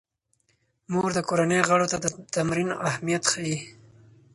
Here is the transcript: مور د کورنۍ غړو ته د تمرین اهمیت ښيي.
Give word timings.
مور 0.91 1.09
د 1.15 1.19
کورنۍ 1.29 1.59
غړو 1.69 1.85
ته 1.91 1.97
د 2.03 2.05
تمرین 2.35 2.69
اهمیت 2.89 3.23
ښيي. 3.31 3.57